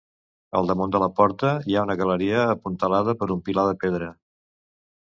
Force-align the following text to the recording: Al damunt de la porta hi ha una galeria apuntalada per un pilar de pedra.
Al 0.59 0.71
damunt 0.71 0.93
de 0.95 1.01
la 1.03 1.09
porta 1.19 1.51
hi 1.69 1.77
ha 1.81 1.85
una 1.89 1.97
galeria 2.01 2.41
apuntalada 2.57 3.17
per 3.23 3.31
un 3.39 3.47
pilar 3.51 3.71
de 3.71 3.81
pedra. 3.87 4.13